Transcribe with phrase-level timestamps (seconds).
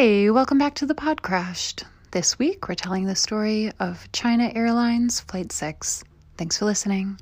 [0.00, 1.84] Hey, welcome back to the Pod Crashed.
[2.10, 6.02] This week, we're telling the story of China Airlines Flight 6.
[6.38, 7.18] Thanks for listening.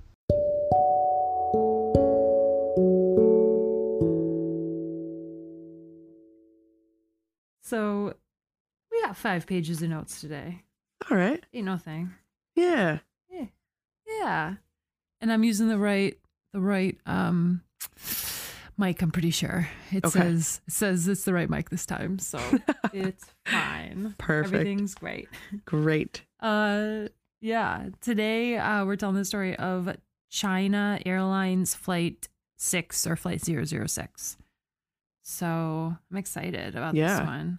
[7.62, 8.14] So
[8.92, 10.62] we got five pages of notes today.
[11.10, 11.44] All right.
[11.52, 12.14] Ain't no thing.
[12.54, 13.00] Yeah.
[13.28, 13.46] Yeah.
[14.06, 14.54] Yeah.
[15.20, 16.16] And I'm using the right
[16.52, 17.62] the right um
[18.78, 19.68] mic, I'm pretty sure.
[19.90, 20.20] It Okay.
[20.20, 22.18] says it says it's the right mic this time.
[22.18, 22.38] So
[22.92, 24.14] it's fine.
[24.18, 24.54] Perfect.
[24.54, 25.28] Everything's great.
[25.64, 26.22] Great.
[26.40, 27.08] Uh
[27.40, 27.88] yeah.
[28.00, 29.96] Today uh we're telling the story of
[30.30, 34.36] China Airlines flight six or flight 006.
[35.22, 37.24] So I'm excited about this Yeah.
[37.24, 37.58] one.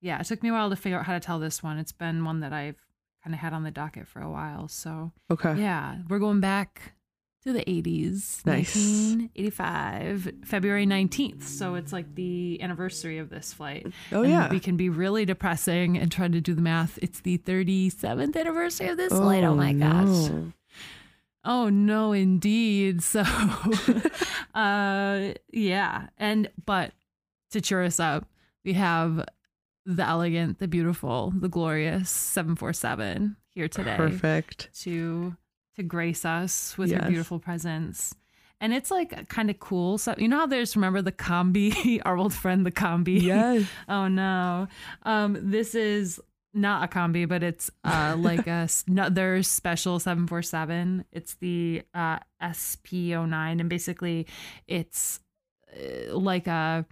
[0.00, 1.78] Yeah, it took me a while to figure out how to tell this one.
[1.78, 2.76] It's been one that I've
[3.24, 4.68] kind of had on the docket for a while.
[4.68, 5.56] So Okay.
[5.58, 6.92] yeah, we're going back
[7.44, 8.44] to the 80s.
[8.44, 8.74] Nice.
[8.74, 11.44] 1985, February 19th.
[11.44, 13.86] So it's like the anniversary of this flight.
[14.12, 14.50] Oh And yeah.
[14.50, 16.98] We can be really depressing and try to do the math.
[17.00, 19.44] It's the 37th anniversary of this flight.
[19.44, 20.28] Oh my gosh.
[20.30, 20.52] no.
[21.44, 23.02] Oh no, indeed.
[23.02, 23.22] So,
[24.54, 26.92] uh, yeah, and but
[27.52, 28.26] to cheer us up,
[28.64, 29.24] we have
[29.86, 34.68] the elegant, the beautiful, the glorious seven four seven here today Perfect.
[34.80, 35.36] to
[35.78, 37.08] to grace us with her Yes.
[37.08, 38.14] beautiful presence.
[38.60, 39.98] And it's like kind of cool.
[39.98, 43.22] So you know how there's remember the combi, our old friend the combi.
[43.22, 43.66] Yes.
[43.88, 44.66] oh no.
[45.04, 46.20] Um, this is
[46.54, 51.04] not a combi, but it's uh like a another special 747.
[51.12, 54.26] It's the uh SP09 and basically
[54.66, 55.20] it's
[55.72, 56.84] uh, like a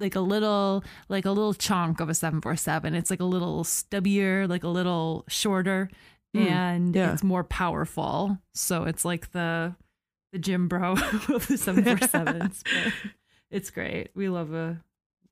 [0.00, 2.94] like a little like a little chunk of a 747.
[2.94, 5.88] It's like a little stubbier, like a little shorter
[6.34, 7.12] Hmm, and yeah.
[7.12, 8.38] it's more powerful.
[8.52, 9.74] So it's like the
[10.32, 12.62] the Gym Bro of the 747s.
[12.64, 12.92] but
[13.50, 14.10] it's great.
[14.14, 14.82] We love a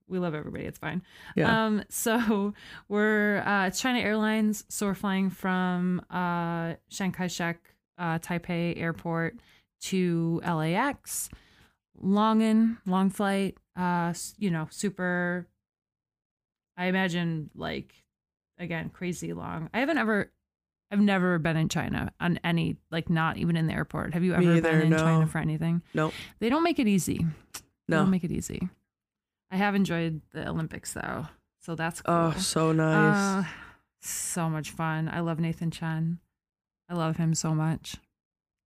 [0.08, 0.64] we love everybody.
[0.64, 1.02] It's fine.
[1.34, 1.66] Yeah.
[1.66, 2.54] Um, so
[2.88, 4.64] we're uh, it's China Airlines.
[4.68, 7.58] So we're flying from uh, Chiang Kai-shek
[7.98, 9.38] uh, Taipei Airport
[9.82, 11.28] to LAX.
[12.00, 13.56] Long in, long flight.
[13.76, 15.48] Uh, you know, super.
[16.76, 17.94] I imagine like,
[18.58, 19.68] again, crazy long.
[19.74, 20.30] I haven't ever.
[20.92, 24.12] I've never been in China on any like not even in the airport.
[24.14, 24.98] Have you ever either, been in no.
[24.98, 25.82] China for anything?
[25.94, 26.12] Nope.
[26.38, 27.18] They don't make it easy.
[27.20, 27.28] No.
[27.88, 27.98] They No.
[28.02, 28.68] don't make it easy.
[29.50, 31.26] I have enjoyed the Olympics though,
[31.60, 32.14] so that's cool.
[32.14, 33.44] Oh, so nice.
[33.44, 33.48] Uh,
[34.00, 35.08] so much fun.
[35.08, 36.18] I love Nathan Chen.
[36.88, 37.96] I love him so much.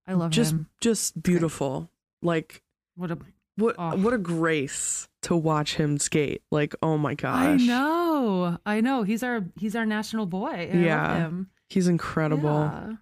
[0.05, 0.67] I love just him.
[0.81, 1.89] just beautiful.
[2.21, 2.61] Like
[2.95, 3.17] What a
[3.55, 3.95] what Oh.
[3.97, 6.41] what a grace to watch him skate.
[6.51, 7.61] Like, oh my gosh.
[7.61, 8.57] I know.
[8.65, 9.03] I know.
[9.03, 10.69] He's our he's our national boy.
[10.73, 11.29] I Yeah.
[11.69, 12.49] He's incredible.
[12.49, 12.93] Yeah.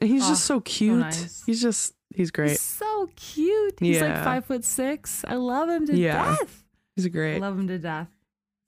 [0.00, 0.98] And he's Oh, just so cute.
[0.98, 1.42] nice.
[1.44, 2.50] He's just he's great.
[2.50, 3.78] He's so cute.
[3.80, 5.24] He's like five foot six.
[5.26, 6.36] I love him to Yeah.
[6.36, 6.64] death.
[6.96, 7.40] He's I great.
[7.40, 8.08] love him to death.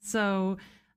[0.03, 0.57] So,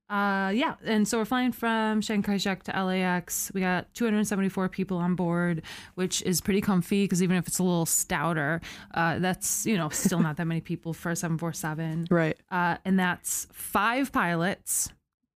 [0.09, 3.51] uh, yeah, and so we're flying from Chiang Kai-shek to LAX.
[3.53, 5.61] We got 274 people on board,
[5.95, 8.61] which is pretty comfy because even if it's a little stouter,
[8.93, 12.07] uh, that's you know still not that many people for a 747.
[12.11, 12.37] right.
[12.51, 14.89] Uh, and that's five pilots.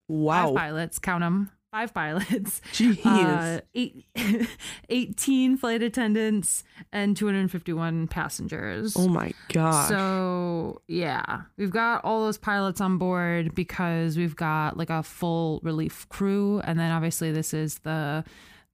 [0.07, 0.47] Wow.
[0.47, 0.99] Five pilots.
[0.99, 1.51] Count them.
[1.77, 2.59] Five pilots.
[2.73, 3.05] Jeez.
[3.05, 4.03] Uh, eight,
[4.89, 8.95] 18 flight attendants and 251 passengers.
[8.97, 9.87] oh my God.
[9.87, 15.59] So yeah, we've got all those pilots on board because we've got like a full
[15.61, 18.23] relief crew, and then obviously this is the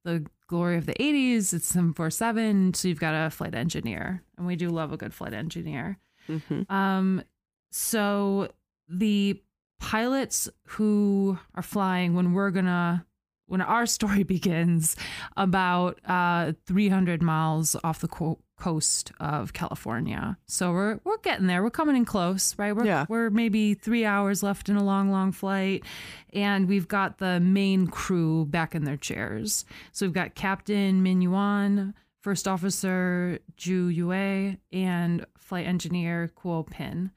[0.06, 1.54] the glory of the '80s.
[1.54, 5.34] It's 747, so you've got a flight engineer, and we do love a good flight
[5.34, 5.98] engineer.
[6.30, 6.72] Mhm.
[6.72, 7.22] Um,
[7.70, 8.48] so
[8.88, 9.42] the
[9.84, 13.06] pilots who are flying when we're gonna
[13.48, 14.96] when our story begins
[15.36, 20.38] about uh 300 miles off the co- coast of California.
[20.48, 21.62] So we're we're getting there.
[21.62, 22.74] We're coming in close, right?
[22.74, 23.06] We're Yeah.
[23.10, 25.84] we're maybe 3 hours left in a long long flight
[26.32, 29.66] and we've got the main crew back in their chairs.
[29.92, 37.12] So we've got Captain Min Yuan, First Officer Ju Yue, and Flight Engineer Kuo Pin.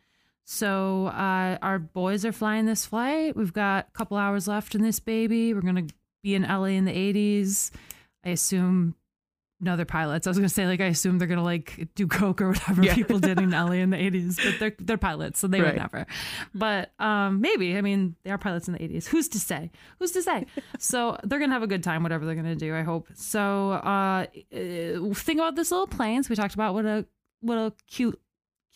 [0.49, 3.37] So uh, our boys are flying this flight.
[3.37, 5.53] We've got a couple hours left in this baby.
[5.53, 5.87] We're gonna
[6.23, 7.73] be in LA in the 80s.
[8.25, 8.95] I assume
[9.59, 10.27] no, they're pilots.
[10.27, 12.95] I was gonna say like I assume they're gonna like do coke or whatever Yeah.
[12.95, 16.07] people did in LA in the 80s, but they're they're pilots, so they would never.
[16.55, 17.77] But um, maybe.
[17.77, 19.07] I mean, they are pilots in the 80s.
[19.07, 19.71] Who's to say?
[19.99, 20.47] Who's to say?
[20.79, 22.73] so they're gonna have a good time, whatever they're gonna do.
[22.73, 23.09] I hope.
[23.15, 26.23] So uh, uh, think about this little plane.
[26.23, 27.05] So we talked about what a
[27.41, 28.21] what a cute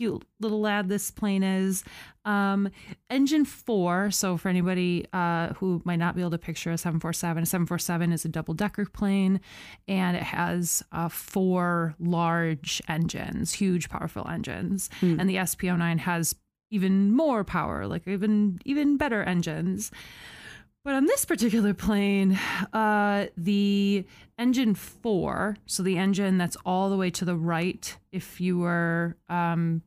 [0.00, 1.84] cute little lad this plane is.
[2.24, 2.70] Um,
[3.10, 4.10] engine four.
[4.10, 8.12] So for anybody uh, who might not be able to picture a 747, a 747
[8.12, 9.40] is a double decker plane
[9.86, 14.88] and it has uh, four large engines, huge, powerful engines.
[15.00, 15.20] Hmm.
[15.20, 16.34] And the SP09 has
[16.70, 19.90] even more power, like even even better engines.
[20.82, 22.38] But on this particular plane,
[22.72, 24.06] uh, the
[24.38, 29.16] engine four, so the engine that's all the way to the right, if you were
[29.28, 29.82] um,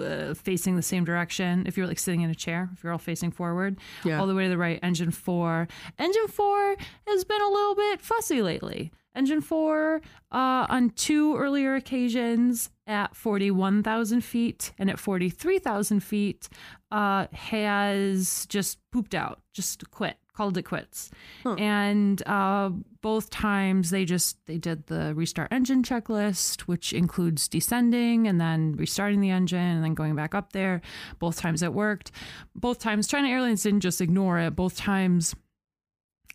[0.00, 2.98] uh, facing the same direction, if you're like sitting in a chair, if you're all
[2.98, 4.18] facing forward, Yeah.
[4.20, 5.68] all the way to the right, engine four.
[5.98, 8.92] Engine four has been a little bit fussy lately.
[9.14, 10.00] Engine four,
[10.30, 16.48] uh, on two earlier occasions at 41,000 feet and at 43,000 feet,
[16.90, 21.08] uh, has just pooped out, just quit, called it quits.
[21.44, 21.54] Huh.
[21.54, 28.26] And uh, both times they just they did the restart engine checklist, which includes descending
[28.26, 30.82] and then restarting the engine and then going back up there.
[31.20, 32.10] Both times it worked.
[32.56, 34.56] Both times China Airlines didn't just ignore it.
[34.56, 35.36] Both times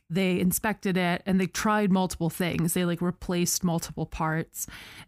[0.09, 2.74] they inspected it and they tried multiple things.
[2.74, 4.68] They like replaced multiple parts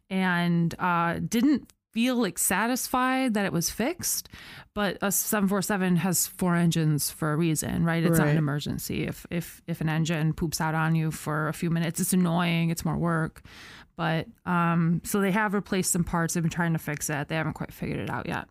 [0.10, 4.30] and uh, didn't feel like satisfied that it was fixed.
[4.74, 8.02] But a 747 has four engines for a reason, right?
[8.04, 9.04] It's not an emergency.
[9.06, 12.70] If if if an engine poops out on you for a few minutes, it's annoying.
[12.70, 13.42] It's more work.
[13.98, 16.34] But um, so they have replaced some parts.
[16.36, 17.28] They've been trying to fix it.
[17.28, 18.48] They haven't quite figured it out yet.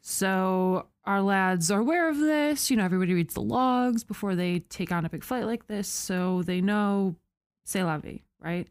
[0.00, 2.70] So our lads are aware of this.
[2.70, 5.88] You know, everybody reads the logs before they take on a big flight like this,
[5.88, 7.16] so they know
[7.64, 8.66] c'est la vie, right?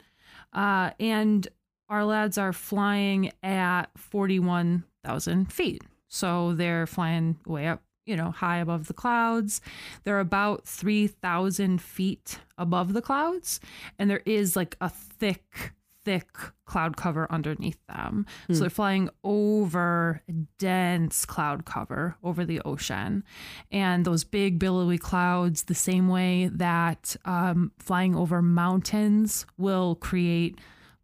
[0.53, 1.47] Uh, and
[1.89, 8.31] our lads are flying at forty-one thousand feet, so they're flying way up, you know,
[8.31, 9.61] high above the clouds.
[10.03, 13.59] They're about three thousand feet above the clouds,
[13.97, 15.73] and there is like a thick
[16.03, 16.29] thick
[16.65, 18.25] cloud cover underneath them.
[18.47, 20.21] So they're flying over
[20.57, 23.25] dense cloud cover over the ocean.
[23.73, 30.57] And those big billowy clouds, the same way that um, flying over mountains will create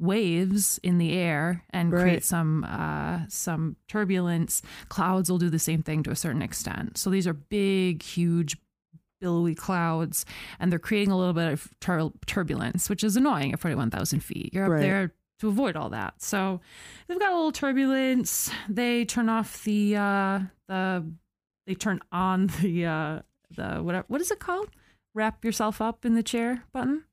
[0.03, 2.01] waves in the air and Right.
[2.01, 4.61] create some uh, some turbulence.
[4.89, 6.97] Clouds will do the same thing to a certain extent.
[6.97, 8.57] So these are big, huge
[9.21, 10.25] billowy clouds
[10.59, 14.53] and they're creating a little bit of tur- turbulence, which is annoying at 41,000 feet.
[14.53, 14.81] You're up Right.
[14.81, 16.21] there to avoid all that.
[16.21, 16.59] So
[17.07, 18.51] they've got a little turbulence.
[18.67, 21.09] They turn off the, uh, the,
[21.65, 23.19] they turn on the, uh,
[23.55, 24.69] the, whatever, what is it called?
[25.15, 27.05] Wrap yourself up in the chair button?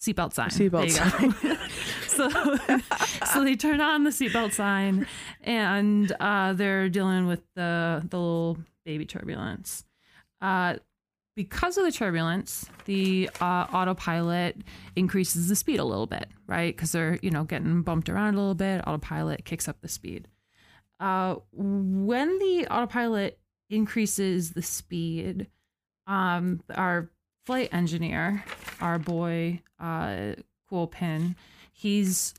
[0.00, 0.50] Seatbelt sign.
[0.50, 1.58] Seatbelt go.
[2.06, 5.06] so, so they turn on the seatbelt sign
[5.42, 9.84] and uh, they're dealing with the, the little baby turbulence.
[10.40, 10.76] Uh,
[11.34, 14.56] because of the turbulence, the uh, autopilot
[14.96, 16.74] increases the speed a little bit, right?
[16.74, 18.82] Because they're you know getting bumped around a little bit.
[18.88, 20.26] Autopilot kicks up the speed.
[20.98, 23.38] Uh, when the autopilot
[23.70, 25.46] increases the speed,
[26.08, 27.08] um, our
[27.48, 28.44] flight engineer,
[28.78, 30.34] our boy uh,
[30.70, 31.34] Kuo Pin,
[31.72, 32.34] he's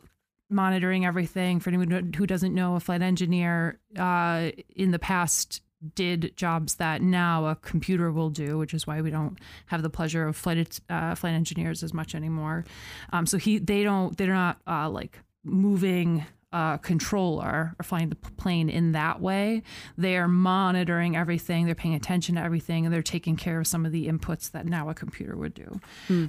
[0.52, 1.60] monitoring everything.
[1.60, 5.64] For anyone who doesn't know, a flight engineer uh, in the past
[5.96, 9.90] did jobs that now a computer will do, which is why we don't have the
[9.90, 12.64] pleasure of flight uh, flight engineers as much anymore.
[13.12, 18.16] Um, so he they don't they're not uh, like moving a controller or flying the
[18.16, 19.62] plane in that way.
[19.98, 21.66] They are monitoring everything.
[21.66, 24.66] They're paying attention to everything, and they're taking care of some of the inputs that
[24.66, 25.80] now a computer would do.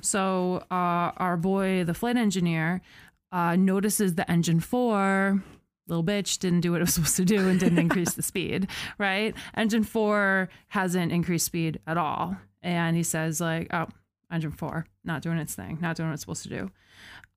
[0.03, 2.83] So uh, our boy, the flight engineer,
[3.33, 5.43] uh, notices the engine four
[5.87, 8.69] little bitch didn't do what it was supposed to do and didn't increase the speed,
[8.99, 9.35] right?
[9.55, 12.37] Engine four hasn't increased speed at all.
[12.63, 13.89] And he says, like, oh,
[14.31, 16.71] engine four, not doing its thing, not doing what it's supposed to do.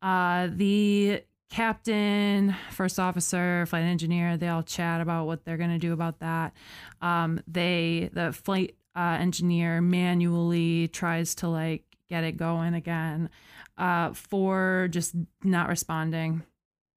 [0.02, 1.24] Uh, the
[1.54, 6.18] captain, first officer, flight engineer, they all chat about what they're going to do about
[6.20, 6.52] that.
[7.00, 13.30] Um, they, the flight uh, engineer manually tries to like get it going again.
[13.78, 16.42] Uh, for just not responding,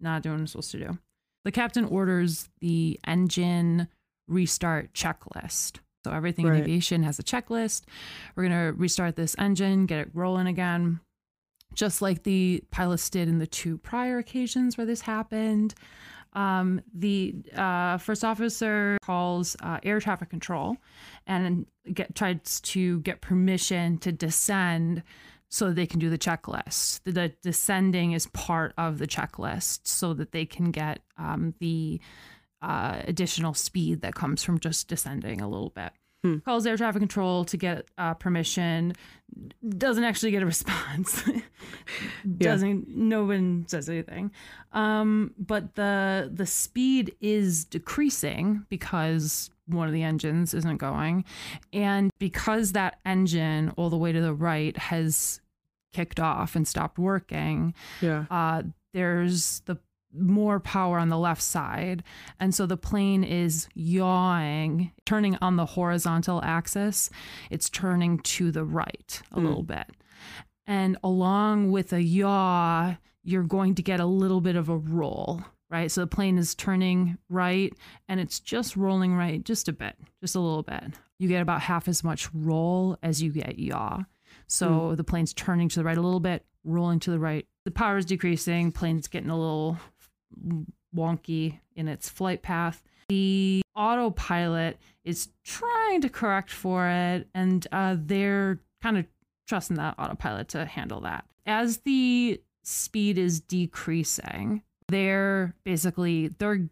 [0.00, 0.98] not doing what it's supposed to do.
[1.44, 3.88] The captain orders the engine
[4.26, 5.80] restart checklist.
[6.04, 7.84] So everything in aviation has a checklist.
[8.34, 11.00] We're going to restart this engine, get it rolling again.
[11.76, 15.74] Just like the pilots did in the two prior occasions where this happened.
[16.32, 20.76] Um, the uh, first officer calls uh, air traffic control
[21.26, 25.02] and get, tries to get permission to descend
[25.48, 27.00] so they can do the checklist.
[27.04, 32.00] The, descending is part of the checklist so that they can get um, the
[32.60, 35.92] uh, additional speed that comes from just descending a little bit.
[36.24, 36.38] Hmm.
[36.38, 38.94] Calls air traffic control to get uh, permission.
[39.68, 41.22] Doesn't actually get a response.
[42.38, 42.88] Doesn't.
[42.88, 44.30] No one says anything.
[44.72, 51.24] Um, but the the speed is decreasing because one of the engines isn't going,
[51.72, 55.40] and because that engine all the way to the right has
[55.92, 58.26] kicked off and stopped working, Yeah.
[58.30, 59.76] uh, there's the
[60.14, 62.02] more power on the left side.
[62.40, 67.10] And so the plane is yawing, turning on the horizontal axis.
[67.50, 69.44] It's turning to the right a Mm.
[69.44, 69.90] little bit.
[70.66, 75.42] And along with a yaw, you're going to get a little bit of a roll,
[75.70, 75.90] right?
[75.90, 77.72] So the plane is turning right
[78.08, 80.94] and it's just rolling right just a bit, just a little bit.
[81.18, 84.04] You get about half as much roll as you get yaw.
[84.48, 87.46] So the plane's turning to the right a little bit, rolling to the right.
[87.64, 89.78] The power is decreasing, plane's getting a little
[90.94, 92.82] wonky in its flight path.
[93.08, 99.06] The autopilot is trying to correct for it, and uh, they're kind of
[99.46, 101.24] trusting that autopilot to handle that.
[101.46, 106.68] As the speed is decreasing, they're basically they're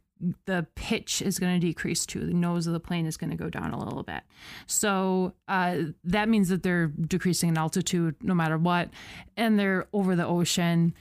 [0.47, 2.21] the pitch is going to decrease too.
[2.21, 4.23] The nose of the plane is going to go down a little bit.
[4.67, 8.91] So uh, that means that they're decreasing in altitude no matter what,
[9.37, 10.95] and they're over the ocean.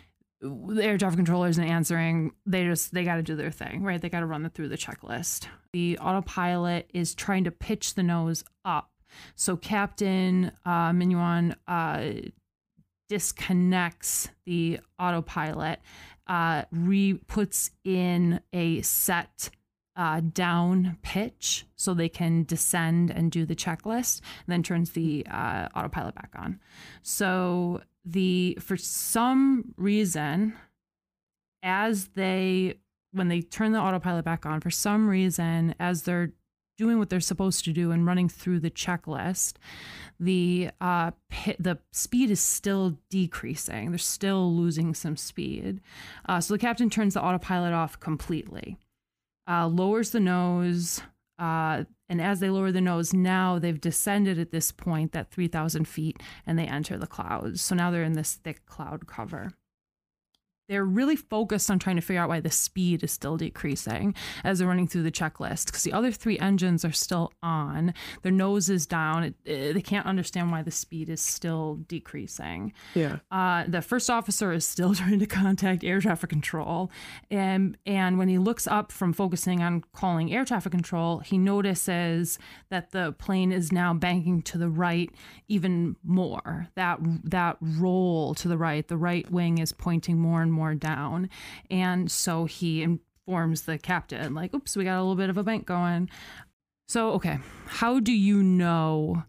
[0.43, 2.33] The air traffic controller isn't answering.
[2.45, 4.01] They just they got to do their thing, right?
[4.01, 5.47] They got to run it through the checklist.
[5.71, 8.91] The autopilot is trying to pitch the nose up.
[9.35, 10.93] So Captain uh,
[11.67, 12.11] uh,
[13.09, 15.79] disconnects the autopilot,
[16.27, 19.49] uh, re puts in a set
[19.95, 25.25] uh, down pitch so they can descend and do the checklist, and then turns the
[25.29, 26.59] uh, autopilot back on.
[27.01, 30.53] So the for some reason,
[31.61, 32.75] as they
[33.11, 36.33] when they turn the autopilot back on, for some reason, as they're
[36.77, 39.53] doing what they're supposed to do and running through the checklist,
[40.19, 41.11] the uh,
[41.59, 43.91] the speed is still decreasing.
[43.91, 45.81] They're still losing some speed.
[46.27, 48.77] Uh, so the captain turns the autopilot off completely,
[49.47, 51.01] uh, lowers the nose,
[51.39, 55.87] uh, and as they lower the nose, now they've descended at this point, that 3,000
[55.87, 57.61] feet, and they enter the clouds.
[57.61, 59.53] So now they're in this thick cloud cover
[60.73, 64.57] they're really focused on trying to figure out why the speed is still decreasing as
[64.59, 67.93] they're running through the checklist because the other three engines are still on.
[68.23, 69.23] Their nose is down.
[69.23, 72.73] It, it- they can't understand why the speed is still decreasing.
[72.95, 73.17] Yeah.
[73.31, 76.89] uh, the first officer is still trying to contact air traffic control
[77.29, 82.39] and and when he looks up from focusing on calling air traffic control he notices
[82.69, 85.09] that the plane is now banking to the right
[85.47, 86.67] even more.
[86.75, 91.29] That that roll to the right the right wing is pointing more and more down.
[91.69, 95.43] And so he informs the captain like oops we got a little bit of a
[95.43, 96.09] bank going.
[96.87, 99.23] So okay how do you know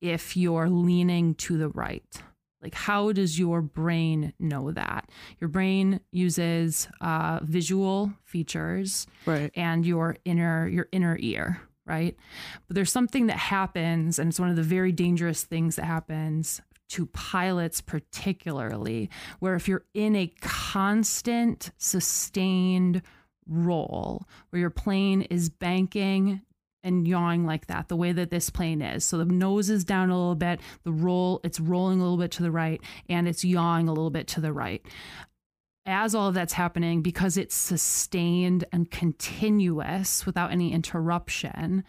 [0.00, 2.22] if you're leaning to the right?
[2.60, 5.10] Like how does your brain know that?
[5.40, 9.50] Your brain uses uh, visual features Right.
[9.54, 12.16] and your inner your inner ear right?
[12.66, 16.62] But there's something that happens and it's one of the very dangerous things that happens
[16.90, 19.10] to pilots particularly
[19.40, 23.02] where if you're in a constant sustained
[23.46, 26.40] roll where your plane is banking
[26.82, 29.04] and yawing like that the way that this plane is.
[29.04, 32.30] So the nose is down a little bit the roll it's rolling a little bit
[32.32, 34.84] to the right and it's yawing a little bit to the right.
[35.86, 41.84] As all of that's happening because it's sustained and continuous without any interruption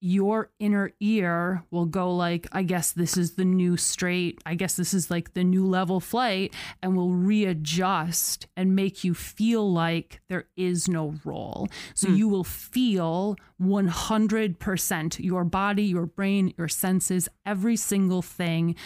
[0.00, 4.76] your inner ear will go like i guess this is the new straight i guess
[4.76, 10.20] this is like the new level flight and will readjust and make you feel like
[10.28, 12.14] there is no roll so hmm.
[12.14, 18.76] you will feel 100% your body your brain your senses every single thing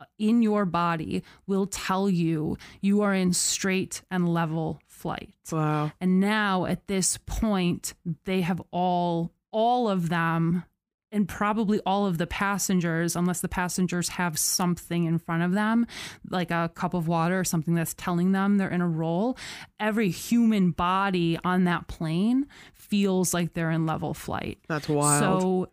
[0.00, 5.32] uh, in your body will tell you you are in straight and level flight.
[5.52, 5.92] Wow.
[6.00, 10.64] and now at this point, they have all, all of them,
[11.10, 15.86] and probably all of the passengers, unless the passengers have something in front of them,
[16.28, 19.36] like a cup of water or something that's telling them they're in a roll,
[19.80, 24.58] every human body on that plane feels like they're in level flight.
[24.68, 25.42] That's wild.
[25.42, 25.70] So,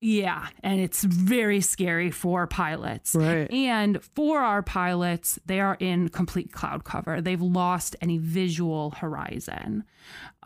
[0.00, 3.14] yeah, and it's very scary for pilots.
[3.16, 3.50] Right.
[3.52, 7.20] And for our pilots, they are in complete cloud cover.
[7.20, 9.82] They've lost any visual horizon.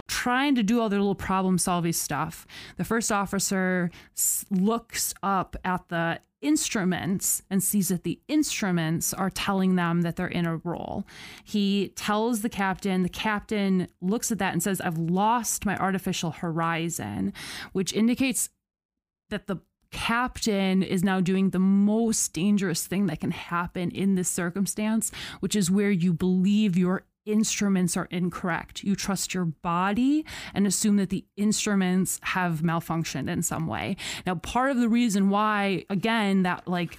[0.09, 2.47] Trying to do all their little problem solving stuff,
[2.79, 9.31] the first officer s- looks up at the instruments and sees that the instruments are
[9.31, 11.05] telling them that they're in a roll.
[11.45, 16.31] He tells the captain, the captain looks at that and says, I've lost my artificial
[16.33, 17.33] horizon,
[17.73, 18.49] which indicates
[19.33, 19.57] that the
[19.91, 25.11] captain is now doing the most dangerous thing that can happen in this circumstance,
[25.41, 28.83] which is where you believe your instruments are incorrect.
[28.83, 30.25] You trust your body
[30.55, 33.97] and assume that the instruments have malfunctioned in some way.
[34.27, 36.99] Now, part of the reason why, again, that like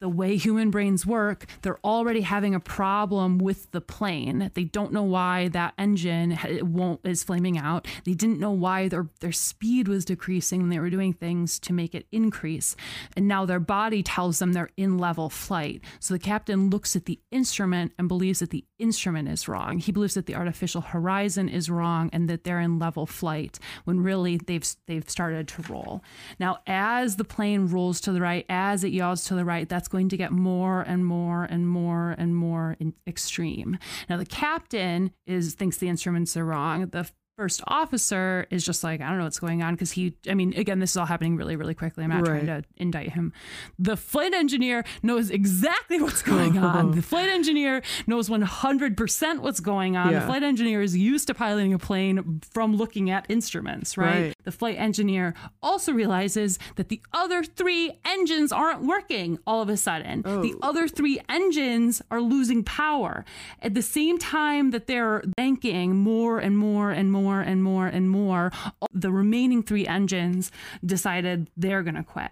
[0.00, 4.50] the way human brains work, they're already having a problem with the plane.
[4.54, 7.86] They don't know why that engine won't is flaming out.
[8.04, 11.94] They didn't know why their their speed was decreasing they were doing things to make
[11.94, 12.76] it increase.
[13.16, 15.82] And now their body tells them they're in level flight.
[15.98, 19.78] So the captain looks at the instrument and believes that the instrument is wrong.
[19.78, 24.02] He believes that the artificial horizon is wrong and that they're in level flight when
[24.02, 26.02] really they've they've started to roll.
[26.38, 29.89] Now as the plane rolls to the right, as it yaws to the right, that's
[29.90, 33.78] going to get more and more and more and more extreme.
[34.08, 36.86] Now the captain is thinks the instruments are wrong.
[36.86, 40.34] The first officer is just like, I don't know what's going on because he, I
[40.34, 42.04] mean, again, this is all happening really, really quickly.
[42.04, 42.44] I'm not right.
[42.44, 43.32] trying to indict him.
[43.78, 46.90] The flight engineer knows exactly what's going on.
[46.90, 50.12] the flight engineer knows 100% what's going on.
[50.12, 50.20] Yeah.
[50.20, 54.22] The flight engineer is used to piloting a plane from looking at instruments, right?
[54.22, 54.34] right?
[54.44, 55.32] The flight engineer
[55.62, 60.24] also realizes that the other three engines aren't working all of a sudden.
[60.26, 60.42] Oh.
[60.42, 63.24] The other three engines are losing power.
[63.62, 67.86] At the same time that they're banking more and more and more more and more
[67.86, 68.50] and more.
[68.92, 70.50] The remaining three engines
[70.84, 72.30] decided they're going to quit.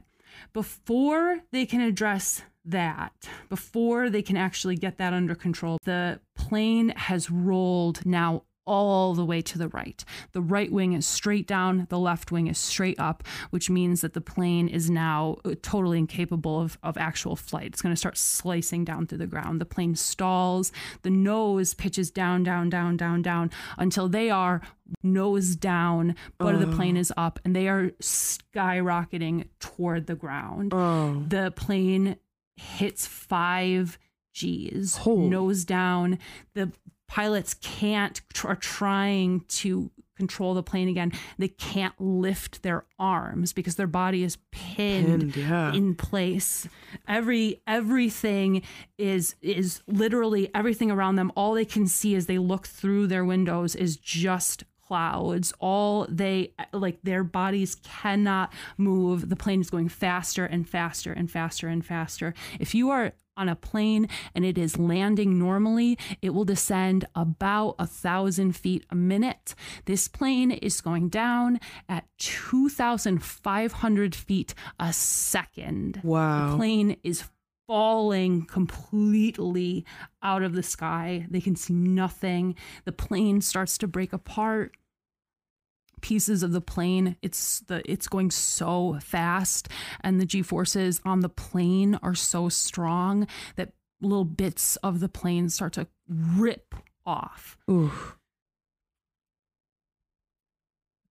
[0.53, 3.13] Before they can address that,
[3.49, 9.25] before they can actually get that under control, the plane has rolled now all the
[9.25, 10.05] way to the right.
[10.33, 14.13] The right wing is straight down, the left wing is straight up, which means that
[14.13, 17.67] the plane is now uh, totally incapable of, of actual flight.
[17.67, 19.61] It's going to start slicing down through the ground.
[19.61, 20.71] The plane stalls,
[21.03, 24.61] the nose pitches down, down, down, down, down until they are
[25.03, 30.73] nose down, butt of the plane is up, and they are skyrocketing toward the ground.
[30.75, 31.25] Oh.
[31.29, 32.17] The plane
[32.57, 33.99] hits five
[34.33, 35.17] G's, oh.
[35.17, 36.19] nose down.
[36.55, 36.71] The
[37.09, 43.77] pilots can't are trying to control the plane again they can't lift their arms because
[43.77, 45.73] their body is pinned, pinned yeah.
[45.73, 46.69] in place.
[47.07, 48.63] Every everything
[48.99, 51.33] is is literally everything around them.
[51.37, 55.53] All they can see as they look through their windows is just clouds.
[55.61, 59.29] All they like their bodies cannot move.
[59.29, 62.35] The plane is going faster and faster and faster and faster.
[62.59, 67.77] If you are on a plane and it is landing normally, it will descend about
[67.79, 69.55] a thousand feet a minute.
[69.87, 76.01] This plane is going down at 2,500 feet a second.
[76.03, 76.51] Wow.
[76.51, 77.25] The plane is
[77.69, 79.85] falling completely
[80.23, 81.27] out of the sky.
[81.31, 82.57] They can see nothing.
[82.85, 84.75] The plane starts to break apart
[85.99, 87.17] pieces of the plane.
[87.23, 89.69] It's the it's going so fast
[90.01, 95.09] and the g forces on the plane are so strong that little bits of the
[95.09, 97.57] plane start to rip off.
[97.71, 97.93] Ooh.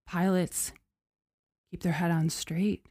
[0.06, 0.72] pilots
[1.70, 2.86] keep their head on straight.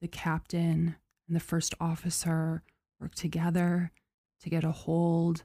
[0.00, 0.96] The captain
[1.26, 2.62] and the first officer
[3.00, 3.90] work together
[4.42, 5.44] to get a hold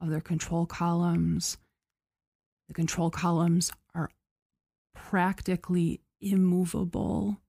[0.00, 1.56] of their control columns.
[2.68, 3.70] The control columns
[4.96, 7.40] practically immovable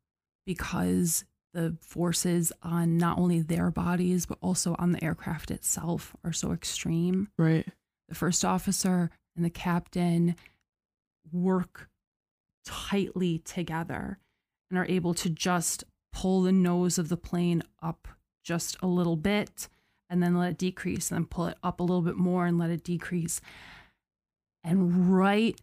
[0.46, 6.34] because the forces on not only their bodies, but also on the aircraft itself are
[6.34, 7.30] so extreme.
[7.38, 7.66] Right.
[8.10, 10.36] The first officer and the captain
[11.32, 11.90] work
[12.66, 14.20] tightly together
[14.70, 15.84] and are able to just
[16.14, 18.08] pull the nose of the plane up
[18.44, 19.68] just a little bit
[20.10, 22.58] and then let it decrease and then pull it up a little bit more and
[22.58, 23.42] let it decrease.
[24.64, 25.60] And right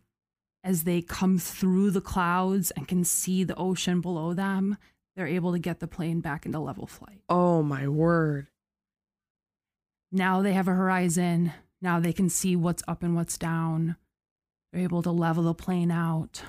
[0.65, 4.79] as they come through the clouds and can see the ocean below them,
[5.15, 7.21] they're able to get the plane back into level flight.
[7.29, 8.47] Oh, my word.
[10.11, 11.53] Now they have a horizon.
[11.83, 13.97] Now they can see what's up and what's down.
[14.73, 16.43] They're able to level the plane out.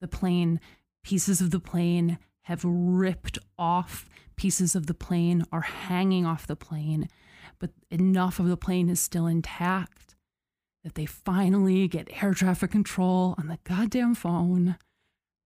[0.00, 0.60] The plane,
[1.04, 4.08] pieces of the plane have ripped off.
[4.34, 7.08] Pieces of the plane are hanging off the plane,
[7.58, 10.05] but enough of the plane is still intact
[10.86, 14.76] that they finally get air traffic control on the goddamn phone,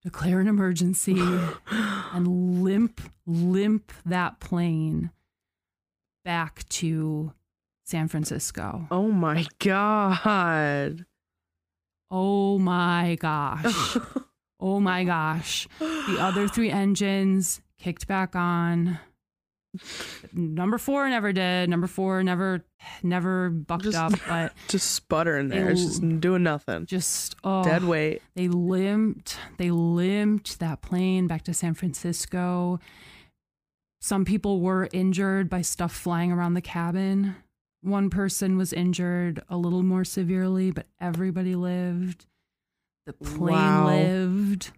[0.02, 1.16] declare an emergency,
[1.70, 5.10] and limp, limp that plane
[6.26, 7.32] back to
[7.84, 8.86] San Francisco.
[8.90, 11.06] Oh my God.
[12.10, 13.96] Oh my gosh.
[14.60, 15.66] oh my gosh.
[15.78, 18.98] The other three engines kicked back on.
[20.32, 21.70] Number four never did.
[21.70, 22.64] Number four never
[23.02, 25.66] never bucked just, up, but just sputtering there.
[25.66, 26.86] They, it's just doing nothing.
[26.86, 28.22] Just oh, dead weight.
[28.34, 29.38] They limped.
[29.58, 32.80] They limped that plane back to San Francisco.
[34.00, 37.36] Some people were injured by stuff flying around the cabin.
[37.82, 42.26] One person was injured a little more severely, but everybody lived.
[43.06, 43.86] The plane wow.
[43.86, 44.72] lived.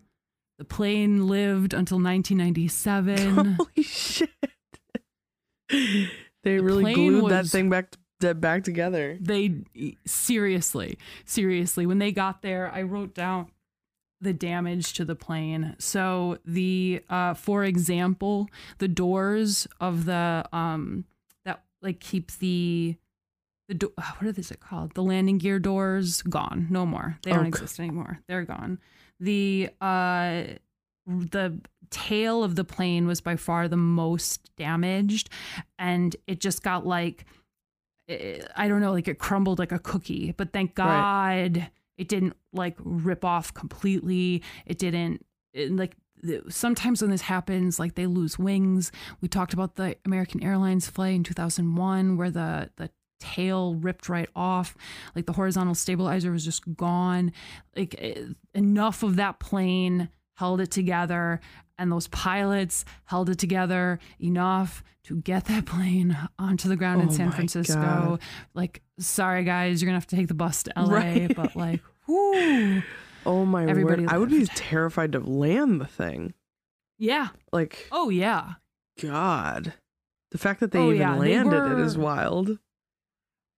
[0.59, 3.55] The plane lived until 1997.
[3.59, 4.31] Holy shit.
[6.45, 9.17] They really plane glued that thing back to, back together.
[9.21, 9.63] They
[10.05, 13.47] seriously, seriously, when they got there, I wrote down
[14.21, 15.77] the damage to the plane.
[15.79, 21.05] So the uh for example, the doors of the um
[21.45, 22.97] that like keep the
[23.69, 24.95] the do- uh, what is it called?
[24.95, 26.67] The landing gear doors gone.
[26.71, 27.19] No more.
[27.23, 27.49] They don't Okay.
[27.49, 28.19] exist anymore.
[28.27, 28.81] They're gone.
[29.21, 30.43] The uh
[31.07, 31.61] the
[31.93, 35.29] tail of the plane was by far the most damaged
[35.79, 37.27] and it just got like
[38.09, 40.33] eh, I don't know, like it crumbled like a cookie.
[40.37, 44.43] But thank God it didn't like rip off completely.
[44.67, 45.97] It didn't it, like
[46.49, 48.91] sometimes when this happens, like they lose wings.
[49.21, 54.29] We talked about the American Airlines flight in 2001 where the the tail ripped right
[54.35, 54.77] off
[55.15, 57.31] like the horizontal stabilizer was just gone
[57.77, 58.21] like eh,
[58.53, 60.09] enough of that plane
[60.43, 61.39] held it together
[61.79, 67.09] and those pilots held it together enough to get that plane onto the ground in
[67.09, 68.21] Oh San Francisco God.
[68.55, 71.37] like sorry guys you're gonna have to take the bus to LA Right.
[71.37, 72.83] but like whoo
[73.25, 74.13] Oh my Everybody word!
[74.13, 76.35] I would be terrified to land the thing.
[76.99, 78.55] yeah Like oh yeah
[79.01, 79.75] God,
[80.33, 82.59] the fact that they Oh, even yeah, they landed it is wild.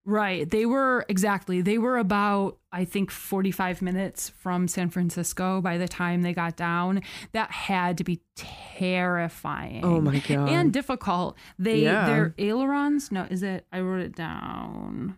[0.07, 0.47] Right.
[0.47, 1.61] They were exactly.
[1.61, 6.55] They were about I think 45 minutes from San Francisco by the time they got
[6.55, 7.01] down.
[7.31, 9.83] That had to be terrifying.
[9.83, 10.49] Oh my god!
[10.49, 11.37] And difficult.
[11.57, 12.05] They Yeah.
[12.05, 15.17] their ailerons, no, is it I wrote it down.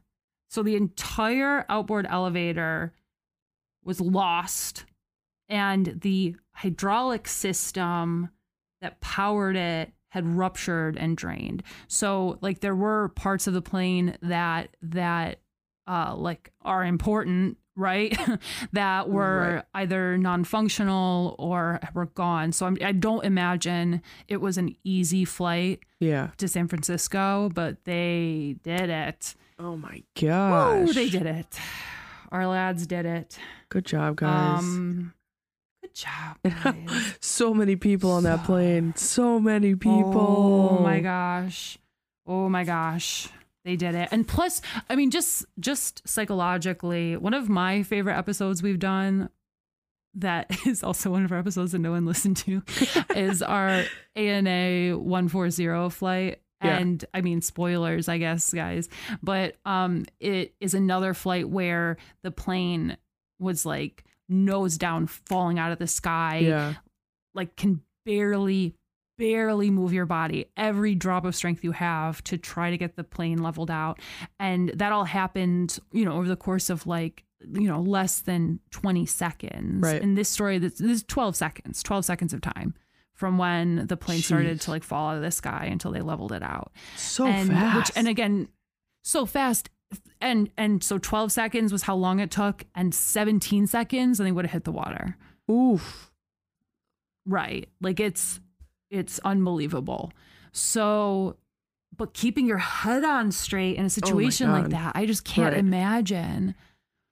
[0.50, 2.93] So the entire outboard elevator
[3.84, 4.86] was lost
[5.50, 8.30] and the hydraulic system
[8.82, 11.63] that powered it had ruptured and drained.
[11.88, 15.39] So like there were parts of the plane that that
[15.88, 18.17] uh like are important, right?
[18.74, 19.63] that were Right.
[19.84, 22.52] either non-functional or were gone.
[22.52, 26.30] So I'm, I don't imagine it was an easy flight yeah.
[26.38, 29.36] to San Francisco, but they did it.
[29.60, 30.89] Oh my gosh!
[30.89, 31.58] Oh, they did it.
[32.32, 33.38] Our lads did it.
[33.70, 34.60] Good job, guys.
[34.60, 35.13] Um,
[35.98, 36.38] job,
[37.20, 38.94] so many people on that plane.
[38.96, 40.78] So many people.
[40.80, 41.78] Oh my gosh.
[42.26, 43.30] Oh my gosh.
[43.66, 44.10] They did it.
[44.12, 49.30] And plus, I mean, just just psychologically, one of my favorite episodes we've done
[50.16, 52.64] that is also one of our episodes that no one listened to
[53.16, 53.84] is our
[54.16, 56.42] ANA 140 flight.
[56.64, 56.78] Yeah.
[56.78, 58.90] And I mean spoilers, I guess, guys.
[59.22, 62.98] But um it is another flight where the plane
[63.40, 66.74] was like nose down falling out of the sky Yeah.
[67.34, 68.76] like can barely
[69.18, 73.04] barely move your body every drop of strength you have to try to get the
[73.04, 74.00] plane leveled out
[74.40, 78.60] and that all happened you know over the course of like you know less than
[78.72, 80.02] 20 seconds Right.
[80.02, 82.76] in this story this, this is 12 seconds 12 seconds of time
[83.13, 86.32] from when the plane started to like fall out of the sky until they leveled
[86.32, 87.76] it out So and fast.
[87.76, 88.50] which and again
[89.04, 89.70] so fast
[90.21, 94.32] and and so 12 seconds was how long it took and 17 seconds and they
[94.32, 95.15] would have hit the water
[95.50, 96.12] Oof.
[97.26, 97.69] Right.
[97.82, 98.39] Like it's
[98.89, 100.12] it's unbelievable.
[100.52, 101.38] So
[101.95, 105.54] but keeping your head on straight in a oh situation like that, I just can't
[105.54, 105.60] Right.
[105.60, 106.54] imagine.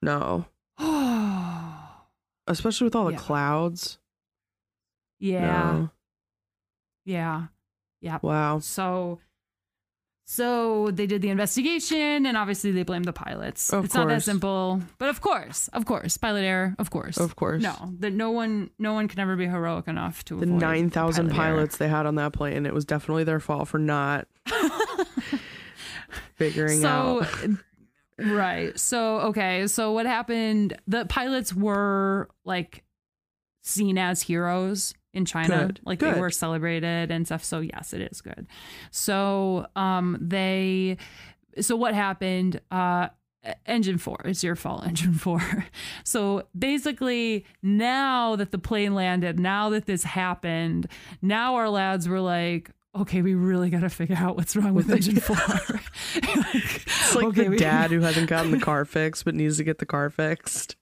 [0.01, 0.45] No.
[0.77, 2.01] Oh.
[2.47, 3.17] Especially with all the Yeah.
[3.17, 3.99] clouds.
[5.19, 5.41] yeah.
[5.41, 5.89] No.
[7.05, 7.47] Yeah.
[8.01, 8.19] Yeah.
[8.21, 8.59] Wow.
[8.59, 9.19] So
[10.27, 13.71] so they did the investigation and obviously they blamed the pilots.
[13.71, 14.25] Of it's not that course.
[14.25, 14.81] simple.
[14.97, 17.17] But of course, of course, pilot error, of course.
[17.17, 17.61] Of course.
[17.61, 21.29] No, that no one no one can ever be heroic enough to The avoid 9,000
[21.29, 21.55] pilot error.
[21.57, 24.27] pilots they had on that plane, it was definitely their fault for not
[26.35, 27.49] figuring so out.
[28.19, 32.83] right so okay so what happened the pilots were like
[33.61, 36.15] seen as heroes in china Good, like good.
[36.15, 37.43] they were celebrated and stuff.
[37.43, 38.45] So yes it is good.
[38.91, 40.97] So um they
[41.59, 43.07] so what happened uh
[43.67, 45.67] engine 4 it's your fault engine 4
[46.03, 50.87] so basically now that the plane landed now that this happened
[51.21, 54.89] now our lads were like okay we really got to figure out what's wrong with
[54.97, 55.37] engine 4
[56.15, 59.63] It's like okay, the we- dad who hasn't gotten the car fixed but needs to
[59.63, 60.75] get the car fixed.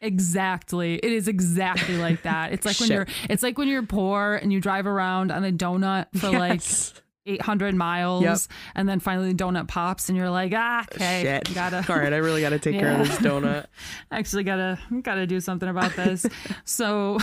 [0.00, 0.96] Exactly.
[0.96, 2.52] It is exactly like that.
[2.52, 5.52] It's like when you're it's like when you're poor and you drive around on a
[5.52, 6.92] donut for Yes.
[6.94, 7.02] like
[7.40, 8.38] 800 miles Yep.
[8.76, 11.54] and then finally the donut pops and you're like, "Ah, okay, Shit.
[11.54, 13.66] gotta All right, I really got to take care of this donut.
[14.12, 16.24] actually gotta gotta do something about this."
[16.64, 17.18] so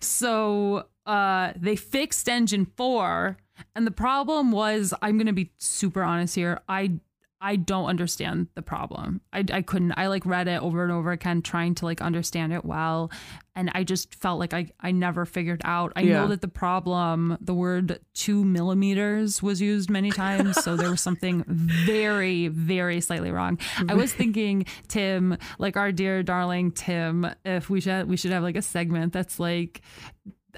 [0.00, 3.36] so uh they fixed engine 4
[3.74, 6.60] and the problem was I'm going to be super honest here.
[6.68, 6.92] I
[7.40, 9.20] I don't understand the problem.
[9.32, 9.92] I, I couldn't.
[9.92, 13.10] I like read it over and over again, trying to like understand it well.
[13.54, 15.92] And I just felt like I, I never figured out.
[15.96, 16.22] I Yeah.
[16.22, 20.62] know that the problem, the word two millimeters was used many times.
[20.64, 21.44] so there was something
[21.86, 23.58] very, very slightly wrong.
[23.88, 28.42] I was thinking, Tim, like our dear darling Tim, if we should we should have
[28.42, 29.82] like a segment that's like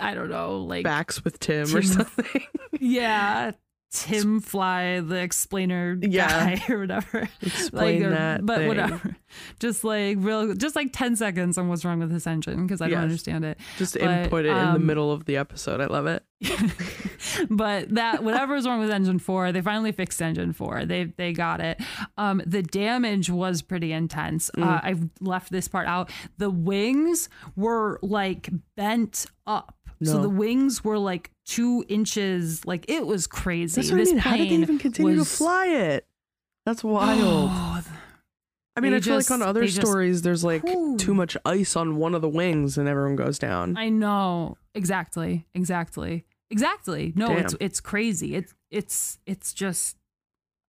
[0.00, 2.42] I don't know, like Backs with Tim, or something.
[2.80, 3.50] yeah,
[3.90, 6.56] Tim Fly, the explainer Yeah.
[6.56, 7.28] guy or whatever.
[7.40, 8.44] Explain or- that.
[8.44, 8.68] but thing.
[8.68, 9.16] whatever.
[9.60, 12.88] Just like real, just like ten seconds on what's wrong with this engine because I
[12.88, 13.58] don't understand it.
[13.76, 15.82] Just but, input it in the um, middle of the episode.
[15.82, 16.24] I love it.
[17.50, 20.86] but that whatever was wrong with engine four, they finally fixed engine four.
[20.86, 21.78] They they got it.
[22.16, 24.50] Um, the damage was pretty intense.
[24.56, 24.64] Mm.
[24.64, 26.10] Uh, I've left this part out.
[26.38, 29.74] The wings were like bent up.
[30.02, 32.64] So the wings were like two inches.
[32.64, 33.80] Like it was crazy.
[33.80, 34.18] That's what I this mean.
[34.18, 36.06] How did they even continue was- to fly it?
[36.66, 37.20] That's oh, wild.
[37.50, 37.82] Oh,
[38.76, 40.96] I mean, they I feel like on other they just- stories, there's like Whew.
[40.98, 43.76] too much ice on one of the wings and everyone goes down.
[43.76, 47.12] I know exactly, exactly, exactly.
[47.16, 47.66] No, it's Damn.
[47.66, 48.36] it's crazy.
[48.36, 49.96] It's it's it's just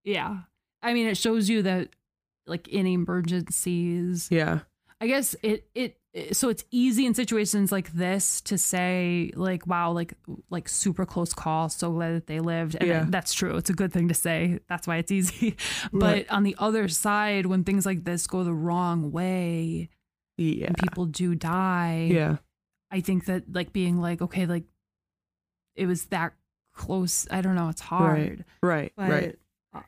[0.04, 0.38] yeah.
[0.82, 1.90] I mean, it shows you that
[2.46, 4.60] like in emergencies, yeah.
[5.00, 5.97] I guess it it-
[6.32, 10.14] so it's easy in situations like this to say like wow like
[10.50, 13.04] like super close call so glad that they lived and Yeah.
[13.08, 15.54] that's true it's a good thing to say that's why it's easy
[15.92, 16.30] but Right.
[16.30, 19.90] on the other side when things like this go the wrong way
[20.38, 20.68] Yeah.
[20.68, 22.36] and people do die Yeah.
[22.90, 24.64] I think that like being like, okay, like
[25.76, 26.32] it was that
[26.72, 27.28] close.
[27.30, 27.68] I don't know.
[27.68, 28.46] It's hard.
[28.62, 28.92] Right.
[28.96, 29.38] But right.
[29.74, 29.80] uh,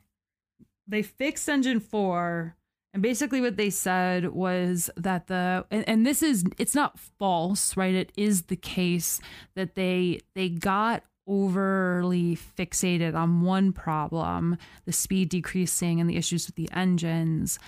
[0.87, 2.57] they fixed engine four.
[2.93, 7.77] And basically what they said was that the and, and this is it's not false,
[7.77, 7.95] right?
[7.95, 9.21] It is the case
[9.55, 16.47] that they they got overly fixated on one problem, the speed decreasing and the issues
[16.47, 17.61] with the engines,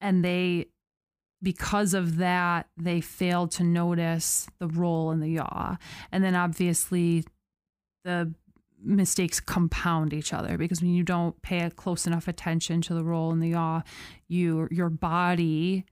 [0.00, 0.66] and they
[1.42, 5.76] because of that, they failed to notice the roll in the yaw.
[6.10, 7.24] And then obviously
[8.04, 8.32] the
[8.82, 13.04] mistakes compound each other because when you don't pay a close enough attention to the
[13.04, 13.82] roll in the yaw,
[14.28, 15.84] you your body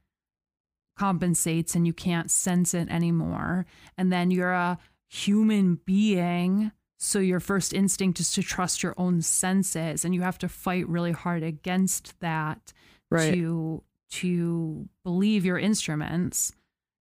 [0.99, 3.67] compensates and you can't sense it anymore.
[3.99, 6.73] And then you're a human being.
[6.99, 10.89] So your first instinct is to trust your own senses and you have to fight
[10.89, 12.73] really hard against that
[13.11, 13.35] Right.
[13.35, 16.53] to to believe your instruments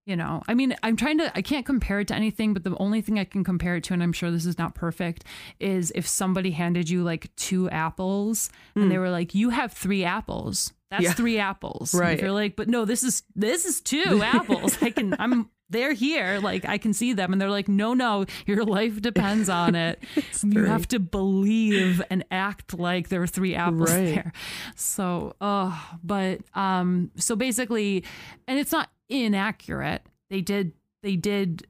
[0.06, 2.74] you know i mean i'm trying to i can't compare it to anything but the
[2.78, 5.24] only thing i can compare it to and i'm sure this is not perfect
[5.60, 10.04] is if somebody handed you like two apples and they were like you have three
[10.04, 11.04] apples that's Hmm.
[11.04, 11.12] Yeah.
[11.14, 12.14] three apples And Right.
[12.14, 15.92] if you're like but no this is this is two apples i can i'm they're
[15.94, 19.74] here like i can see them and they're like no no your life depends on
[19.74, 20.00] it
[20.44, 24.14] you have to believe and act like there are three apples Right.
[24.14, 24.32] there
[24.76, 28.04] so uh but um so basically
[28.46, 30.02] and it's not inaccurate.
[30.30, 31.66] They did they did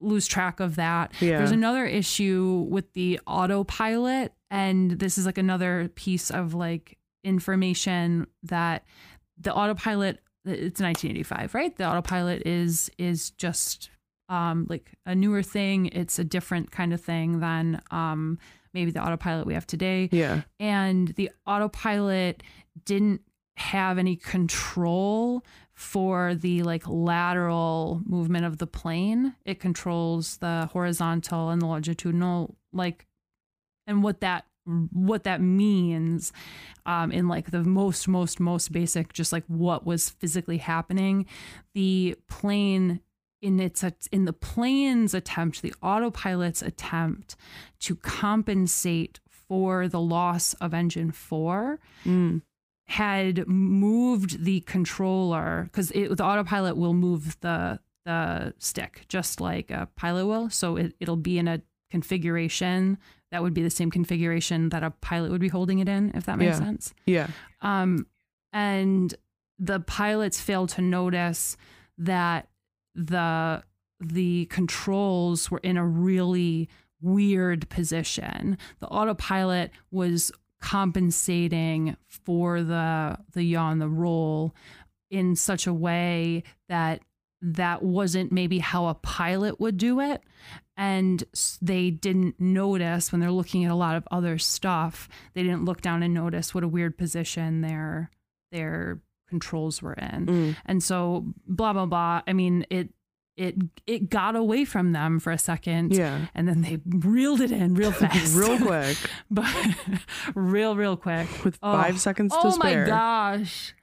[0.00, 1.12] lose track of that.
[1.20, 1.38] Yeah.
[1.38, 8.26] there's another issue with the autopilot and this is like another piece of like information
[8.42, 8.84] that
[9.38, 11.74] the autopilot it's 1985 right?
[11.76, 13.90] The autopilot is is just
[14.28, 15.86] um like a newer thing.
[15.86, 18.38] It's a different kind of thing than um
[18.74, 20.08] maybe the autopilot we have today.
[20.12, 20.42] Yeah.
[20.60, 22.42] and the autopilot
[22.84, 23.22] didn't
[23.56, 31.50] have any control for the like lateral movement of the plane it controls the horizontal
[31.50, 33.06] and the longitudinal like
[33.86, 34.44] and what that
[34.92, 36.32] what that means
[36.86, 41.26] um, in like the most most most basic just like what was physically happening
[41.74, 43.00] the plane
[43.42, 47.36] in its in the plane's attempt the autopilot's attempt
[47.80, 52.42] to compensate for the loss of engine 4 Mm.
[52.86, 59.88] Had moved the controller because the autopilot will move the the stick just like a
[59.96, 62.98] pilot will so it, it'll be in a configuration
[63.30, 66.26] that would be the same configuration that a pilot would be holding it in if
[66.26, 66.64] that makes Yeah.
[66.64, 67.26] sense Yeah.
[67.62, 68.06] um,
[68.52, 69.14] and
[69.58, 71.56] the pilots failed to notice
[71.96, 72.48] that
[72.94, 73.62] the
[74.00, 76.68] the controls were in a really
[77.00, 78.58] weird position.
[78.80, 80.30] The autopilot was
[80.64, 84.54] compensating for the the yaw and the roll
[85.10, 87.02] in such a way that
[87.42, 90.22] that wasn't maybe how a pilot would do it.
[90.74, 91.22] And
[91.60, 95.82] they didn't notice when they're looking at a lot of other stuff they didn't look
[95.82, 98.10] down and notice what a weird position their
[98.50, 100.26] their controls were in.
[100.26, 100.56] Mm.
[100.64, 102.22] and so blah blah blah.
[102.26, 102.88] I mean it
[103.36, 105.92] it it got away from them for a second.
[105.94, 106.26] Yeah.
[106.34, 108.36] And then they reeled it in real fast.
[108.36, 108.96] Real quick.
[109.30, 109.52] but
[110.34, 111.26] real, real quick.
[111.44, 111.72] With Oh.
[111.72, 112.82] five seconds to Oh spare.
[112.84, 113.74] my gosh.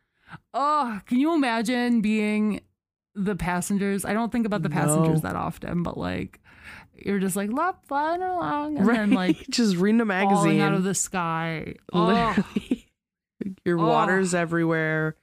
[0.53, 2.61] Oh, can you imagine being
[3.15, 4.05] the passengers?
[4.05, 5.29] I don't think about the passengers No.
[5.29, 6.39] that often, but like
[6.95, 8.97] you're just like love flying along and right.
[8.97, 10.61] then like just reading a magazine.
[10.61, 11.75] out of the sky.
[11.91, 12.87] Oh, Literally.
[13.65, 13.87] Your Oh.
[13.87, 15.17] water's everywhere.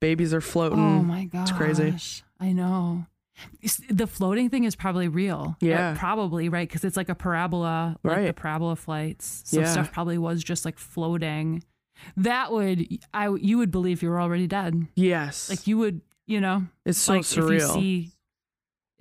[0.00, 0.78] Babies are floating.
[0.78, 1.48] oh my gosh.
[1.48, 1.94] It's crazy.
[2.40, 3.06] I know.
[3.90, 5.56] The floating thing is probably real.
[5.62, 5.94] Uh, Yeah.
[5.98, 6.68] probably, right?
[6.68, 8.36] Because it's like a parabola, like the Right.
[8.36, 9.42] parabola flights.
[9.46, 9.70] So Yeah.
[9.72, 11.62] stuff probably was just like floating.
[12.16, 14.86] That would, I, you would believe you were already dead.
[14.94, 15.48] yes.
[15.50, 17.74] Like you would, you know, it's so like if you surreal.
[17.74, 18.12] see,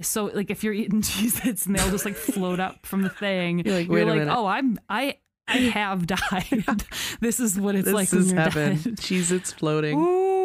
[0.02, 3.60] so like if you're eating Cheez-Its and they'll just like float up from the thing,
[3.65, 4.36] You're like, you're wait a like, minute.
[4.36, 6.65] oh, I'm, I, I have died.
[7.21, 8.78] this is what it's this like is when you're heaven.
[8.95, 9.97] Cheez Its floating.
[10.00, 10.37] Ooh,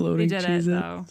[0.00, 0.16] whew.
[0.16, 0.66] They did it Cheez-Its.
[0.66, 1.06] though.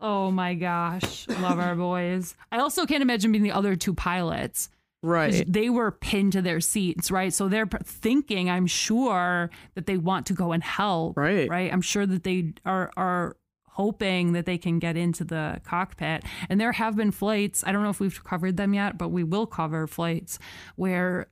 [0.00, 2.36] Oh my gosh, love our boys.
[2.52, 4.68] I also can't imagine being the other two pilots.
[4.68, 4.74] 'cause
[5.10, 5.44] Right.
[5.52, 7.32] They were pinned to their seats, right?
[7.32, 11.16] So they're thinking, I'm sure, that they want to go and help.
[11.16, 11.48] Right.
[11.48, 11.72] Right.
[11.72, 13.36] I'm sure that they are are
[13.70, 16.24] hoping that they can get into the cockpit.
[16.48, 17.62] And there have been flights.
[17.64, 20.40] I don't know if we've covered them yet, but we will cover flights
[20.74, 21.26] where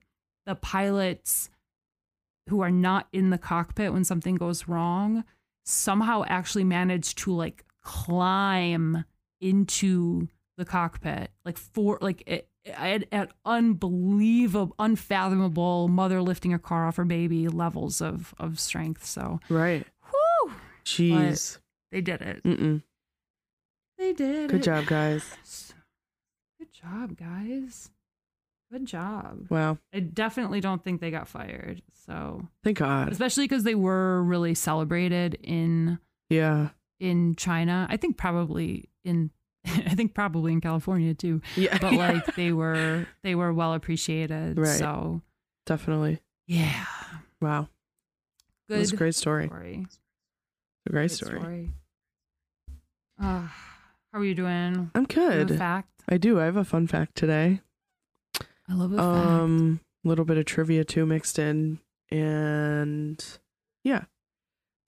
[0.44, 1.50] the pilots
[2.48, 5.24] who are not in the cockpit when something goes wrong
[5.66, 9.04] somehow actually managed to like climb
[9.40, 16.86] into the cockpit like for like it, at, at unbelievable unfathomable mother lifting a car
[16.86, 19.86] off her baby levels of of strength so Right.
[20.10, 20.52] whew,
[20.84, 21.58] Jeez.
[21.92, 22.82] they did it Mm-mm.
[23.98, 24.64] they did Good it.
[24.64, 25.74] job, guys.
[26.58, 27.90] good job guys
[28.78, 29.78] good job Wow.
[29.94, 33.10] i definitely don't think they got fired so Thank God.
[33.12, 35.98] especially because they were really celebrated in
[36.30, 36.68] Yeah.
[37.00, 37.86] in China.
[37.90, 39.30] I think probably in
[39.66, 41.40] I think probably in California too.
[41.56, 41.76] Yeah.
[41.78, 44.56] But like they were they were well appreciated.
[44.58, 44.78] Right.
[44.78, 45.20] So
[45.66, 46.20] Definitely.
[46.46, 46.84] yeah.
[47.40, 47.62] Wow.
[48.68, 49.46] It Good was a great story.
[49.48, 49.86] story.
[50.86, 51.70] A great Good story.
[53.20, 53.48] Uh,
[54.12, 54.90] how are you doing?
[54.94, 55.56] I'm good.
[55.58, 55.88] fact.
[56.08, 56.40] I do.
[56.40, 57.60] I have a fun fact today.
[58.68, 59.00] I love a.
[59.00, 63.24] Um, a little bit of trivia too mixed in, and
[63.84, 64.04] yeah.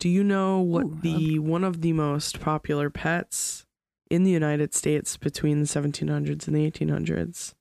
[0.00, 3.66] Do you know what Ooh, the one of the most popular pets
[4.10, 7.54] in the United States between the 1700s and the 1800s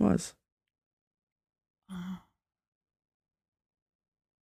[0.00, 0.34] was?
[1.92, 2.16] Uh,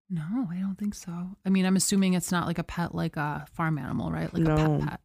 [0.09, 1.37] no, I don't think so.
[1.45, 4.33] I mean, I'm assuming it's not like a pet, like a farm animal, right?
[4.33, 4.99] Like a pet pet.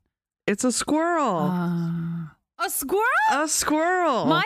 [0.47, 1.41] It's a squirrel.
[1.41, 3.05] Uh, a squirrel?
[3.33, 4.25] a squirrel.
[4.27, 4.45] My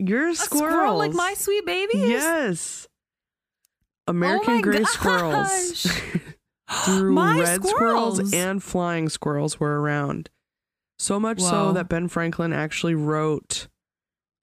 [0.00, 2.08] s- Your a squirrel like my sweet babies?
[2.08, 2.88] Yes.
[4.08, 4.88] American Oh gray gosh.
[4.92, 5.86] squirrels.
[6.84, 8.16] Through my red squirrels.
[8.16, 10.30] squirrels and flying squirrels were around.
[10.98, 13.68] So much so that Ben Franklin actually wrote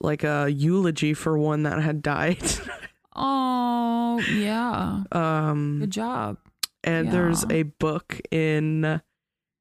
[0.00, 2.42] like a eulogy for one that had died.
[3.16, 6.36] Oh yeah, um good job.
[6.82, 9.00] and there's a book in uh,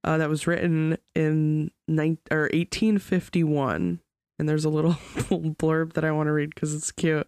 [0.03, 3.99] that was written in nine, or 1851
[4.39, 7.28] and there's a little blurb that I want to read cuz it's cute.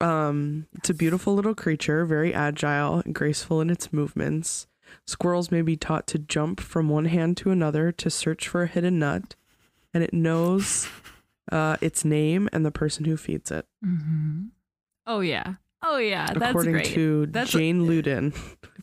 [0.00, 4.66] Um it's a beautiful little creature, very agile and graceful in its movements.
[5.06, 8.66] Squirrels may be taught to jump from one hand to another to search for a
[8.66, 9.34] hidden nut,
[9.92, 10.88] and it knows
[11.50, 13.66] uh, its name and the person who feeds it.
[13.82, 14.46] hmm
[15.06, 16.26] Oh yeah, oh yeah.
[16.32, 16.86] That's according great.
[16.94, 18.32] to That's- Jane Loudon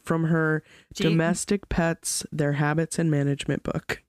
[0.04, 4.04] from her Jane- Domestic Pets, Their Habits and Management book.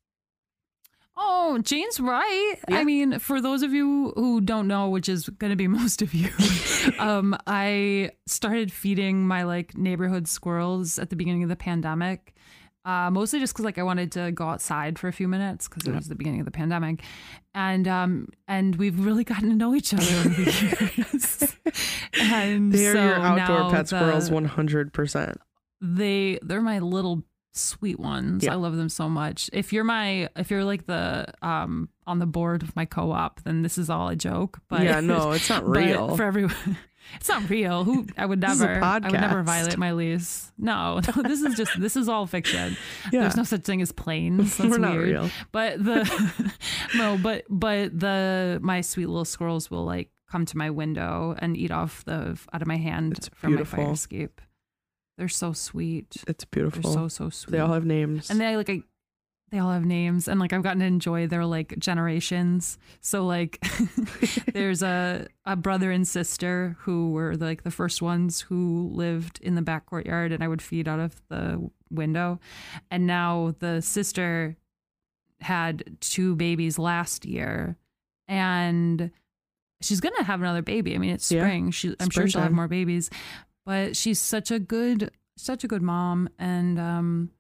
[1.25, 2.55] Oh, Jane's right.
[2.69, 2.79] Yeah.
[2.79, 6.03] I mean, for those of you who don't know, which is going to be most
[6.03, 6.31] of you,
[6.99, 12.35] um, I started feeding my like neighborhood squirrels at the beginning of the pandemic.
[12.85, 15.87] Uh, mostly just because like I wanted to go outside for a few minutes because
[15.87, 17.05] it was the beginning of the pandemic,
[17.55, 21.57] and um and we've really gotten to know each other over the years.
[22.21, 25.37] and They are so your outdoor pet squirrels 100%.
[25.81, 28.45] they they're my little sweet ones.
[28.45, 28.53] Yeah.
[28.53, 29.49] I love them so much.
[29.53, 33.63] If you're my if you're like the um on the board of my co-op, then
[33.63, 34.61] this is all a joke.
[34.69, 36.17] But yeah, no, it's not real.
[36.17, 36.55] for everyone.
[37.17, 37.83] It's not real.
[37.83, 40.53] Who I would This is a never I would never violate my lease.
[40.57, 42.77] No, no, this is just this is all fiction.
[43.13, 44.57] yeah, There's no such thing as planes.
[44.57, 45.09] That's we're not weird.
[45.09, 45.31] real.
[45.51, 46.53] But the
[46.97, 51.57] no, but but the my sweet little squirrels will like come to my window and
[51.57, 54.41] eat off the out of my hand It's from my fire escape.
[55.19, 56.17] They're so sweet.
[56.27, 56.93] It's They're beautiful.
[56.93, 57.53] so so sweet.
[57.53, 58.31] they all have names.
[58.31, 58.83] and they like I,
[59.51, 62.79] they all have names and like I've gotten to enjoy their like generations.
[63.03, 63.63] So like
[64.53, 69.55] there's a a brother and sister who were like the first ones who lived in
[69.55, 72.41] the back courtyard and I would feed out of the window.
[72.91, 74.57] And now the sister
[75.43, 77.77] had two babies last year,
[78.29, 79.11] and
[79.81, 80.95] she's gonna have another baby.
[80.95, 81.43] I mean, it's Yeah.
[81.43, 81.71] spring.
[81.73, 83.11] She, I'm sure she'll have more babies,
[83.65, 87.31] but she's such a good, such a good mom, and um,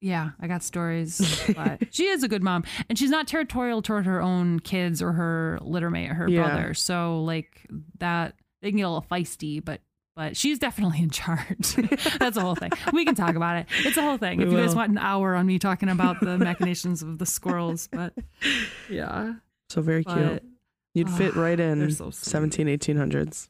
[0.00, 1.20] yeah, I got stories.
[1.54, 5.12] But she is a good mom, and she's not territorial toward her own kids or
[5.12, 6.42] her litter mate, her Yeah.
[6.48, 6.74] brother.
[6.74, 7.66] So like
[7.98, 9.80] that, they can get a little feisty, but.
[10.16, 11.74] But she's definitely in charge.
[12.18, 12.72] That's a whole thing.
[12.92, 13.66] We can talk about it.
[13.86, 14.38] It's a whole thing.
[14.38, 17.24] We if you guys want an hour on me talking about the machinations of the
[17.24, 18.12] squirrels, but
[18.90, 19.34] yeah,
[19.70, 20.42] So very cute.
[20.94, 23.48] You'd fit Ah, right in they're so 17, 1800s.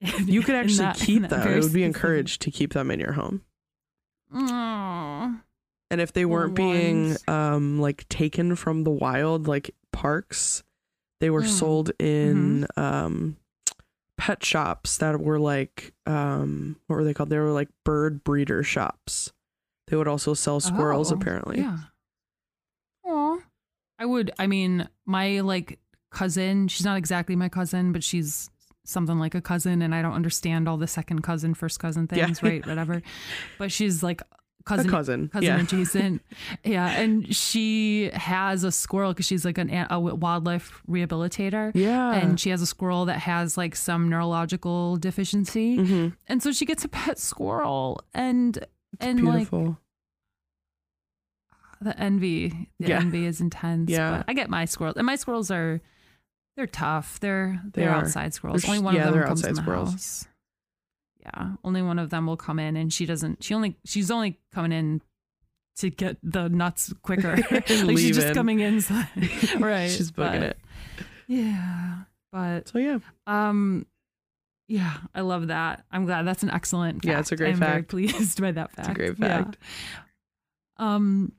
[0.24, 1.46] You could actually that- keep them.
[1.48, 3.42] It would be encouraged to keep them in your home.
[4.32, 5.40] Aw.
[5.90, 10.62] And if they weren't being um like taken from the wild like parks,
[11.20, 11.48] they were Mm.
[11.48, 12.80] sold in Mm-hmm.
[12.80, 13.36] um
[14.16, 17.30] pet shops that were like um what were they called?
[17.30, 19.32] They were like bird breeder shops.
[19.88, 21.58] They would also sell squirrels Oh, apparently.
[21.58, 21.78] Yeah.
[23.06, 23.38] Aw.
[23.98, 24.30] I would.
[24.38, 25.80] I mean, my like
[26.12, 26.68] cousin.
[26.68, 28.48] She's not exactly my cousin, but she's
[28.90, 32.26] something like a cousin, and I don't understand all the second cousin, first cousin Yeah.
[32.26, 32.64] things, right?
[32.66, 33.02] Whatever.
[33.58, 34.90] But she's like A cousin.
[34.90, 35.28] cousin.
[35.28, 35.60] Cousin yeah.
[35.62, 36.22] adjacent,
[36.64, 42.12] yeah, and she has a squirrel because she's like an a wildlife rehabilitator, Yeah.
[42.14, 46.16] and she has a squirrel that has like some neurological deficiency, Mhm.
[46.28, 48.64] and so she gets a pet squirrel, and
[49.00, 49.48] and like
[51.80, 53.00] the envy the Yeah.
[53.00, 54.18] envy is intense Yeah.
[54.18, 55.80] but i get my squirrels and my squirrels are
[56.60, 57.96] they're tough they're They they're are.
[58.02, 59.90] outside squirrels They're only one yeah, of them comes in the squirrels.
[59.92, 60.28] house
[61.20, 64.38] yeah only one of them will come in and she doesn't she only she's only
[64.52, 65.00] coming in
[65.76, 67.64] to get the nuts quicker like
[67.98, 68.82] she's just coming in
[69.58, 70.58] right She's booking it.
[71.28, 72.00] yeah
[72.32, 72.98] but So yeah.
[73.26, 73.86] um
[74.68, 77.06] yeah i love that i'm glad that's an excellent fact.
[77.06, 79.44] Yeah, it's a great i'm very pleased by that fact It's a great Yeah.
[79.44, 79.56] fact.
[80.76, 81.32] Um,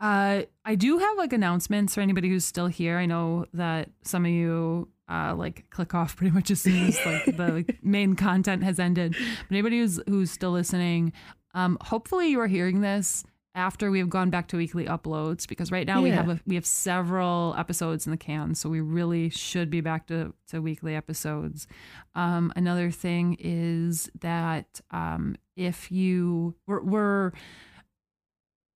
[0.00, 2.98] uh, I do have like announcements for anybody who's still here.
[2.98, 6.98] I know that some of you uh like click off pretty much as soon as
[7.04, 9.12] like the main content has ended.
[9.12, 11.12] But anybody who's who's still listening,
[11.54, 13.24] um, hopefully you are hearing this
[13.54, 16.56] after we have gone back to weekly uploads because right now we have a, we
[16.56, 20.94] have several episodes in the can, so we really should be back to to weekly
[20.96, 21.66] episodes.
[22.14, 27.32] Um, another thing is that um, if you we're, we're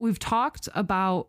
[0.01, 1.29] we've talked about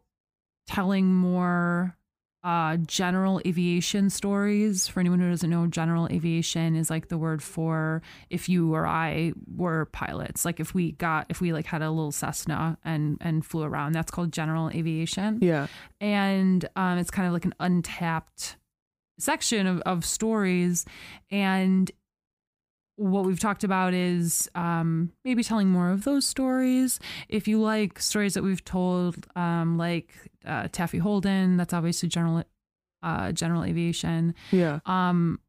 [0.68, 1.96] telling more
[2.44, 4.88] uh general aviation stories.
[4.88, 8.88] For anyone who doesn't know general aviation is like the word for if you or
[8.88, 10.46] i were pilots.
[10.46, 13.92] Like if we got if we like had a little cessna and and flew around
[13.92, 15.40] that's called general aviation.
[15.42, 15.68] Yeah.
[16.00, 18.56] and um, it's kind of like an untapped
[19.20, 20.86] section of, of stories.
[21.30, 21.92] And
[23.00, 27.98] what we've talked about is um, maybe telling more of those stories if you like
[28.00, 30.12] stories that we've told um, like
[30.46, 32.44] uh, taffy holden that's obviously general
[33.02, 34.80] uh, general aviation Yeah.
[34.86, 35.40] um,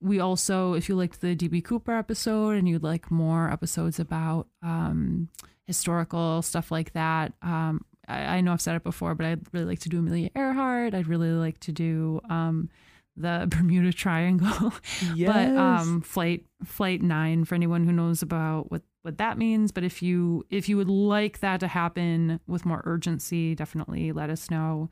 [0.00, 4.46] we also, if you liked the DB Cooper episode and you'd like more episodes about
[4.62, 5.28] um,
[5.66, 9.64] historical stuff like that, um, I, I know I've said it before, but I'd really
[9.66, 10.94] like to do Amelia Earhart.
[10.94, 12.68] I'd really like to do um,
[13.16, 14.72] the Bermuda Triangle,
[15.14, 15.26] Yes.
[15.26, 19.72] but um, flight flight nine for anyone who knows about what what that means.
[19.72, 24.30] But if you if you would like that to happen with more urgency, definitely let
[24.30, 24.90] us know.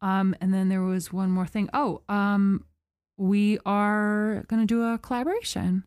[0.00, 1.68] Um, and then there was one more thing.
[1.74, 2.64] Oh, um,
[3.16, 5.82] we are going to do a collaboration.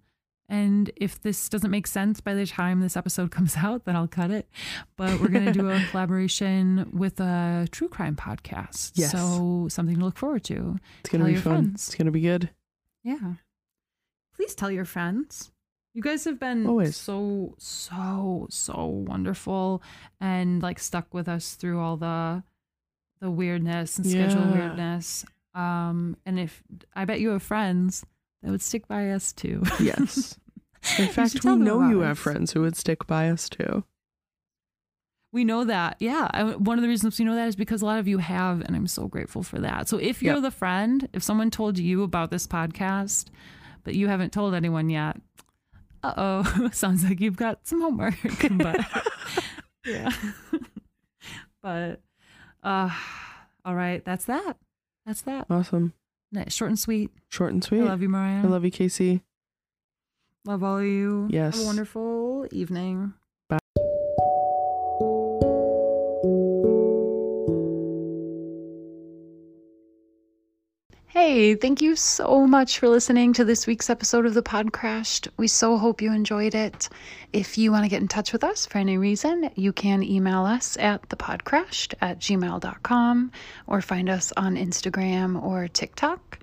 [0.51, 4.07] And if this doesn't make sense by the time this episode comes out, then I'll
[4.07, 4.47] cut it.
[4.97, 8.91] But we're going to do a collaboration with a true crime podcast.
[8.95, 9.13] Yes.
[9.13, 10.77] So something to look forward to.
[10.99, 11.41] it's gonna be fun.
[11.53, 11.87] friends.
[11.87, 12.49] It's gonna be good.
[13.03, 13.35] Yeah.
[14.35, 15.51] Please tell your friends.
[15.93, 16.95] You guys have been Always.
[16.97, 19.81] so, so, so wonderful
[20.19, 22.43] and like stuck with us through all the
[23.19, 24.51] the weirdness and schedule Yeah.
[24.53, 25.25] weirdness.
[25.53, 26.63] Um, and if
[26.95, 28.05] I bet you have friends
[28.41, 29.61] that would stick by us too.
[29.79, 30.37] Yes.
[30.97, 32.07] In fact, we know you us.
[32.07, 33.83] have friends who would stick by us too.
[35.33, 35.95] We know that.
[35.99, 36.27] Yeah.
[36.33, 38.61] I, one of the reasons we know that is because a lot of you have,
[38.61, 39.87] and I'm so grateful for that.
[39.87, 40.43] So if you're Yep.
[40.43, 43.27] the friend, if someone told you about this podcast,
[43.83, 45.17] but you haven't told anyone yet,
[46.03, 48.15] uh oh, sounds like you've got some homework.
[48.57, 48.79] but
[49.85, 50.11] yeah.
[51.61, 52.01] but
[52.63, 52.89] uh
[53.63, 54.57] all right, that's that.
[55.05, 55.45] That's that.
[55.49, 55.93] Awesome.
[56.31, 57.11] Nice, Short and sweet.
[57.29, 57.81] Short and sweet.
[57.81, 58.43] I love you, Mariah.
[58.43, 59.21] I love you, Casey.
[60.45, 61.23] Love all of you.
[61.23, 61.61] Have Yes.
[61.61, 63.13] a wonderful evening.
[63.47, 63.59] Bye.
[71.07, 75.27] Hey, thank you so much for listening to this week's episode of the Podcrashed.
[75.35, 76.87] We so hope you enjoyed it.
[77.33, 80.45] If you want to get in touch with us for any reason, you can email
[80.45, 83.31] us at thepodcrashed at gmail.com
[83.67, 86.39] or find us on Instagram or TikTok.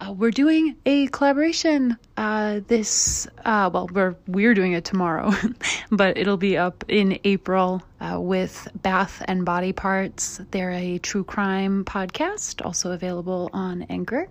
[0.00, 5.32] Uh, we're doing a collaboration uh, this uh, well we're we're doing it tomorrow
[5.90, 10.40] but it'll be up in april uh, with bath and body parts.
[10.50, 14.28] They're a true crime podcast also available on anchor.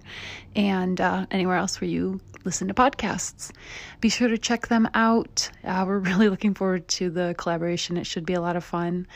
[0.55, 3.51] And uh, anywhere else where you listen to podcasts.
[3.99, 5.49] Be sure to check them out.
[5.63, 7.97] Uh, we're really looking forward to the collaboration.
[7.97, 9.07] It should be a lot of fun.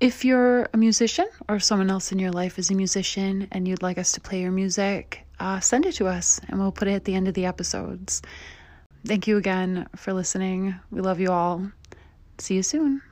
[0.00, 3.82] If you're a musician or someone else in your life is a musician and you'd
[3.82, 6.92] like us to play your music, uh, send it to us and we'll put it
[6.92, 8.22] at the end of the episodes.
[9.04, 10.76] Thank you again for listening.
[10.90, 11.72] We love you all.
[12.38, 13.02] See you soon.